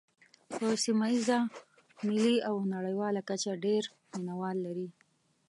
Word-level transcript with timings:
په 0.53 0.65
سیمه 0.83 1.07
ییزه، 1.13 1.39
ملي 2.07 2.35
او 2.49 2.55
نړیواله 2.75 3.21
کچه 3.29 3.53
ډېر 3.65 3.83
مینوال 4.13 4.57
لري. 4.65 4.87